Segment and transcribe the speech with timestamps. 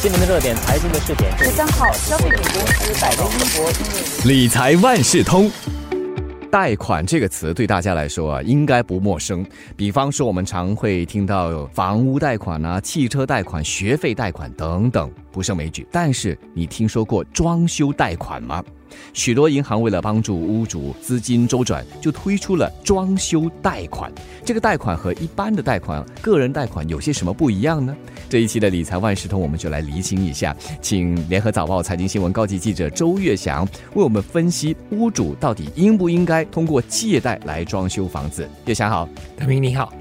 [0.00, 1.36] 新闻的热点，财经的试点。
[1.38, 5.50] 十三号，消费品公司百威英博理财万事通。
[6.52, 9.44] 贷款这个词对大家来说啊，应该不陌生。
[9.76, 15.86] 比方说，我们常会听到房屋贷款啊、汽车贷款、学费贷款等等，不胜枚举。
[15.92, 18.60] 但是，你听说过装修贷款吗？
[19.12, 24.10] 许多银行为了帮助屋主资金周转，就推出了装修贷款。
[24.44, 27.94] 这个贷款和一般的贷款、个人贷款有些什么不一样呢？
[28.28, 33.64] 这一期的理财万事通，我们就来厘清一下，请联合早报财经新闻高级记者周月祥
[33.94, 38.48] 为我们分析屋主到底应不应该通过借贷来装修房子。
[38.64, 39.92] 月祥好，德明你好。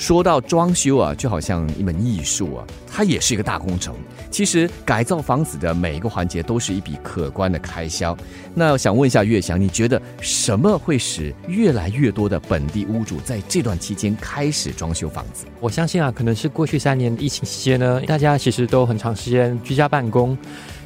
[0.00, 3.94] 说到装修啊，就好像一门艺术啊，它也是一个大工程。
[4.30, 8.16] 其实改造房子的每一个环节都是一笔可观的开销。
[8.54, 15.44] 那想问一下岳翔，你觉得什么会使越来越多的本地屋主在这段期间开始装修房子？
[15.60, 20.34] 我相信啊，可能是过去三年疫情期间呢，大家其实都很长时间居家办公，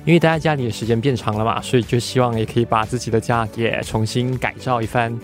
[0.04, 5.18] 因为大家家里的时间变长了嘛，所以就希望也可以把自己的家也重新改造一番。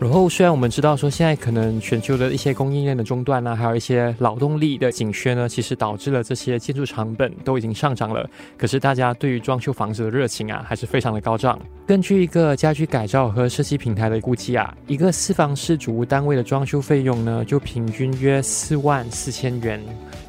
[0.00, 8.28] 然后，虽然我们知道说现在可能全球的一些供应链的中断呢，还有一些劳动力的紧缺呢，其实导致了这些建筑成本都已经上涨了。
[8.58, 11.56] 可是大家对于装修房子的热情啊，还是非常的高涨。
[11.86, 19.80] 根据一个家居改造和设计平台的估计啊，一个四房式主屋单位的装修费用呢，就平均约四万四千元。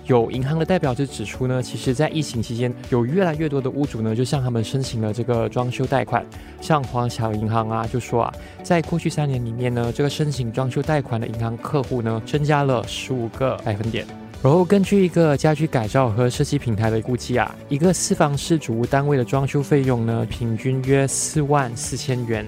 [0.08, 6.24] 有银行的代表就指出呢，其实，在疫情期间，有越来越多的屋主呢，就向他们申请了这个装修贷款。
[6.62, 14.06] 像华侨银行啊，就说啊，在过去三年里面呢，这个申请装修贷款的银行客户呢，增加了十五个百分点。
[14.44, 22.46] 然后根据一个家居改造和设计平台的估计啊，一个四房式主屋单位的装修费用呢，平均约四万四千元。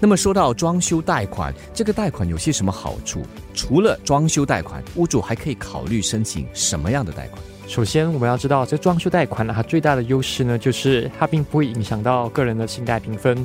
[0.00, 3.20] 那么说到装修贷款，这个贷款有些什么好处？
[3.52, 7.42] 除了装修贷款，屋主还可以考虑申请什么样的贷款？
[7.66, 13.44] 首先，我们要知道，这装修贷款呢，它最大的优势呢，就是它并不会影响到个人的信贷评分，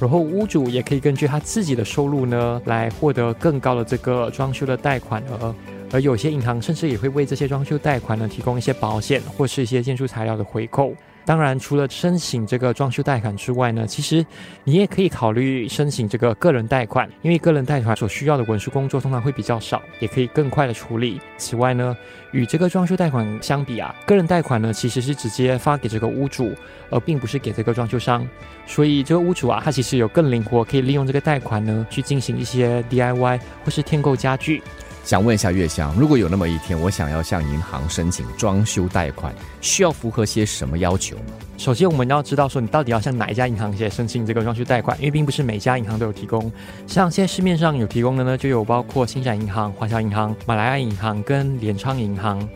[0.00, 5.54] 然后屋主也可以根据他自己的收入呢，来获得更高的这个装修的贷款额。
[5.92, 10.92] 而有些银行甚至也会为这些装修贷款呢提供一些保险或是一些建筑材料的回扣。
[11.24, 14.26] 当然，除了申请这个装修贷款之外呢，其实
[14.64, 21.20] 你也可以考虑申请这个个人贷款，因为个人贷款所需要的文书工作通常会比较少，也可以更快的处理。
[21.38, 21.96] 此外呢，
[22.32, 26.52] 与这个装修贷款相比啊，个人贷款呢其实是直接发给这个屋主，
[26.90, 28.26] 而并不是给这个装修商，
[28.66, 34.60] 所以这个屋主啊，他其实有更灵活，可以利用这个贷款呢去进行一些 DIY 或是添购家具。
[35.04, 41.24] 想问一下月香，如果有那么一天，我想要向银行申请装修贷款，需要符合些什么要求吗？
[41.58, 46.50] 首先，我们要知道说你到底要向哪一家银行先申请这个装修贷款，因为并不是每家银行都有提供。
[46.86, 52.48] 像现在市面上有提供的呢，就有包括新展银行、华侨银行、马来亚银行跟联昌银行。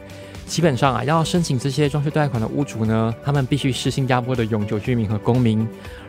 [0.47, 5.67] 基本上啊，要申请这些装修贷款的屋主呢，他们必须是新加坡的永久居民和公民。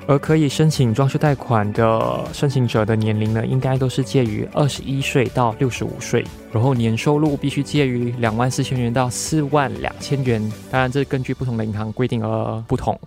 [0.07, 10.41] 而可以申请装修贷款的申请者的年龄呢，应该都是介于二十一岁到六十五岁，然后年收入必须介于两万四千元到四万两千元。
[10.71, 12.97] 当然，这根据不同的银行规定而不同。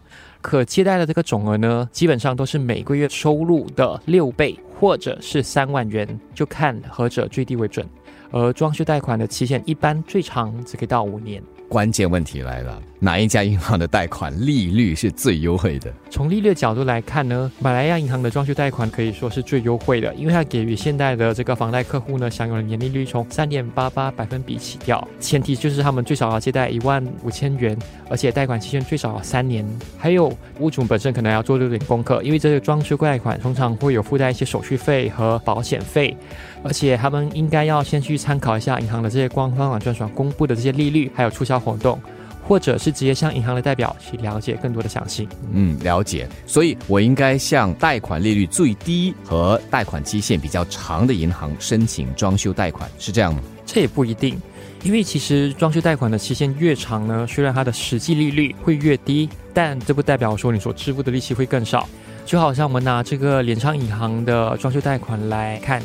[0.43, 7.87] 可借贷的这个总额呢，基本上都是每个月收入的六倍，或者是三万元，就看何者最低为准。
[8.31, 11.43] 而装修贷款的期限一般最长只可以到五年。
[11.70, 15.88] 关键问题来了，哪一家银行的贷款利率是最优惠的？
[16.10, 27.78] 从利率角度来看呢，马来亚银行的装修贷款可以说是最优惠的，因为它给予现代的这个房贷客户呢，享有的年利率从三点八八百分比起跳，前提就是他们最少要借贷一万五千元，
[28.10, 29.64] 而且贷款期限最少三年。
[29.97, 36.16] 还有屋主本身可能要做多点功课，因为这个装修贷款通常会有附带一些手续费和保险费，
[36.64, 41.59] 而且他们应该要先去参考一下银行的这些官方网站所公布的这些利率，还有促销。
[41.60, 42.00] 活动，
[42.43, 45.28] 或者是直接向银行的代表去了解更多的详情。
[45.53, 46.28] 嗯，了解。
[46.47, 53.41] 所以我应该向贷款利率最低和贷款期限比较长的银行申请装修贷款，是这样吗？
[53.66, 54.37] 这也不一定，
[54.82, 61.89] 因为其实装修贷款的期限越长呢，虽然它的实际利率会越低，但这不代表说你所支付的利息会更少。
[62.27, 65.80] 就好像我们拿这个联昌银行的装修贷款来看。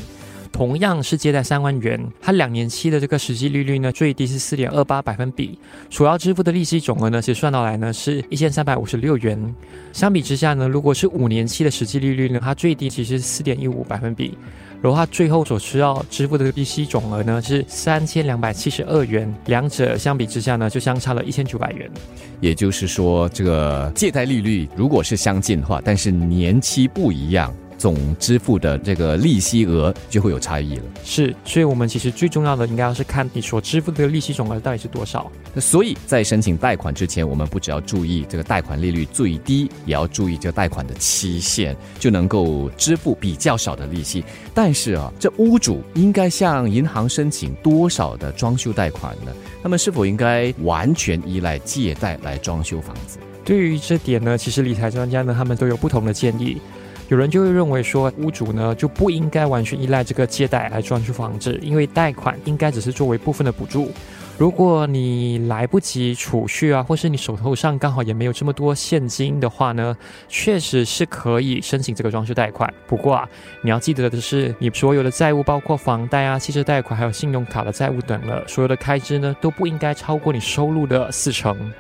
[0.56, 5.60] 同样是借贷三万元，它两年期的这个实际利率呢，最低是四点二八百分比，
[5.90, 9.54] 所要支付的利息总额呢，其实算到来呢是一千三百五十六元。
[9.92, 14.38] 相比之下呢，如果是五年期的实际利率呢，它最低其实是四点一五百分比，
[14.82, 21.92] 然后它最后所需要支付的利息总额呢是三千两百七十二元，两者相比之下呢，就相差了一千九百元。
[22.40, 27.54] 也就是说，这个借贷利率如果是相近的话，但是年期不一样。
[27.86, 30.84] 总支付的这个利息额就会有差异了。
[31.04, 35.32] 是，所以我们其实最重要的应该要是看你所支付的利息总额到底是多少。
[35.62, 44.24] 所以在申请贷款之前，我们不只要注意这个贷款利率最低，也要注意这个贷款的期限，就能够支付比较少的利息。
[44.52, 49.32] 但是啊，这屋主应该向银行申请多少的装修贷款呢？
[49.62, 53.20] 他们是否应该完全依赖借贷来装修房子？
[53.44, 56.60] 对于这点呢，其实理财专家呢，他们都有不同的建议。
[57.08, 63.92] 有人就会认为说，屋主呢就不应该完全依赖这个借贷来装修房子，因为贷款应该只是作为部分的补助。
[64.38, 69.96] 如果你来不及储蓄啊，或是你手头上刚好也没有这么多现金的话呢，
[70.28, 72.74] 确实是可以申请这个装修贷款。
[72.86, 73.30] 不过啊，
[73.62, 81.72] 你要记得的是，你所有的债务，包括房贷啊、汽车贷款，还有信用卡的债务等了，所有的开支呢，都不应该超过你收入的四成。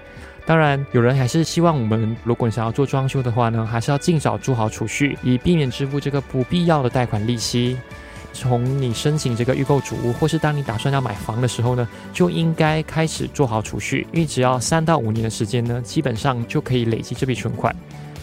[0.45, 7.75] 当然，有人还是希望我们，如果你想要做装修的话呢，还是要尽早做好储蓄，以避免支付这个不必要的贷款利息。
[8.31, 17.74] 从你申请这个预购主屋，或是当你打算要买房的时候呢，就应该开始做好储蓄，因为只要三到五年的时间呢，基本上就可以累积这笔存款。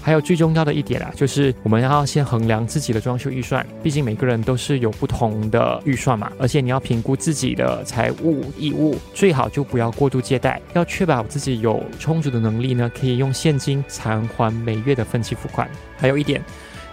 [0.02, 6.31] 还有最重要的一点啊，就是我们要先衡量自己的装修预算，毕竟每个人都是有不同的预算嘛。
[6.38, 15.70] 而且你要评估自己的财务义务，最好就不要过度借贷，要确保自己有充足的能力呢，可以用现金偿还每月的分期付款。
[15.96, 16.43] 还有一点。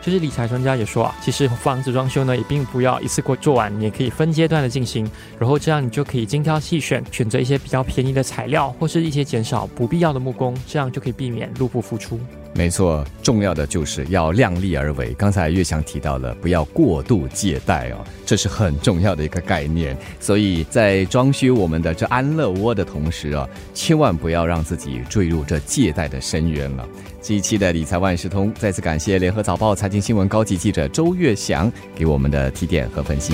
[0.02, 5.06] 就是理财专家也说啊，其实房子装修呢也并不要一次过做完，也可以分阶段的进行，
[5.38, 12.18] 然后这样你就可以精挑细选，选择一些比较便宜的材料，或是一些减少不必要的木工，这样就可以避免入不敷出。
[12.56, 15.14] 没错，重要的就是要量力而为。
[15.14, 19.96] 刚才岳翔提到了，不要过度借贷哦，这是很重要的一个概念。
[20.20, 26.86] 所以在装修我们的这安乐窝的同时啊，千万不要让自己坠入这借贷的深渊了。
[27.22, 33.34] 这一期的理财万事通，再次感谢联合早报财经新闻高级记者周月翔给我们的提点和分析。